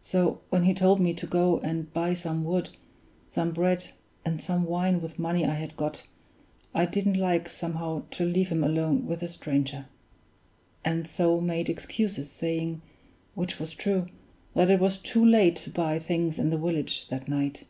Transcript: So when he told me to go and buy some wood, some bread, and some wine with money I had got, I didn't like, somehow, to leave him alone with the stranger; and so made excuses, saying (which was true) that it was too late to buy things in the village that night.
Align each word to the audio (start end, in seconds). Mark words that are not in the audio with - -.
So 0.00 0.42
when 0.48 0.62
he 0.62 0.72
told 0.72 1.00
me 1.00 1.12
to 1.14 1.26
go 1.26 1.58
and 1.58 1.92
buy 1.92 2.14
some 2.14 2.44
wood, 2.44 2.70
some 3.32 3.50
bread, 3.50 3.90
and 4.24 4.40
some 4.40 4.62
wine 4.64 5.02
with 5.02 5.18
money 5.18 5.44
I 5.44 5.54
had 5.54 5.76
got, 5.76 6.04
I 6.72 6.86
didn't 6.86 7.16
like, 7.16 7.48
somehow, 7.48 8.04
to 8.12 8.24
leave 8.24 8.46
him 8.50 8.62
alone 8.62 9.06
with 9.08 9.18
the 9.18 9.28
stranger; 9.28 9.86
and 10.84 11.08
so 11.08 11.40
made 11.40 11.68
excuses, 11.68 12.30
saying 12.30 12.80
(which 13.34 13.58
was 13.58 13.74
true) 13.74 14.06
that 14.54 14.70
it 14.70 14.78
was 14.78 14.98
too 14.98 15.26
late 15.26 15.56
to 15.56 15.70
buy 15.70 15.98
things 15.98 16.38
in 16.38 16.50
the 16.50 16.58
village 16.58 17.08
that 17.08 17.26
night. 17.26 17.64